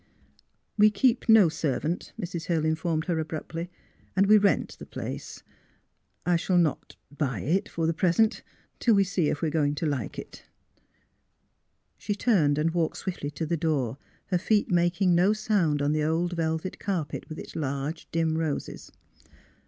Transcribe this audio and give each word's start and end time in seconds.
^' 0.01 0.03
We 0.79 0.89
keep 0.89 1.29
no 1.29 1.47
servant," 1.47 2.11
Mrs. 2.19 2.45
Hill 2.45 2.65
informed 2.65 3.05
her 3.05 3.13
THE 3.13 3.17
HILL 3.19 3.25
FAMH^Y 3.25 3.43
61 3.43 3.43
abruptly. 3.59 3.71
*' 3.93 4.15
And 4.15 4.25
we 4.25 4.37
rent 4.39 4.75
the 4.79 4.85
place. 4.87 5.43
I 6.25 6.37
shall 6.37 6.57
not— 6.57 6.95
buy 7.15 7.41
it, 7.41 7.69
for 7.69 7.85
the 7.85 7.93
present, 7.93 8.41
till 8.79 8.95
we 8.95 9.03
see 9.03 9.29
if 9.29 9.43
we 9.43 9.49
are 9.49 9.51
go 9.51 9.63
ing 9.63 9.75
to 9.75 9.85
like 9.85 10.17
it. 10.17 10.43
''She 11.99 12.15
turned 12.15 12.57
and 12.57 12.71
walked 12.71 12.97
s"v\T.ftly 12.97 13.31
to 13.35 13.45
the 13.45 13.57
door, 13.57 13.99
her 14.31 14.39
feet 14.39 14.71
making 14.71 15.13
no 15.13 15.33
sound 15.33 15.83
on 15.83 15.91
the 15.91 16.03
old 16.03 16.33
velvet 16.33 16.79
carpet 16.79 17.29
with 17.29 17.37
its 17.37 17.55
large 17.55 18.09
dim 18.11 18.39
roses. 18.39 18.91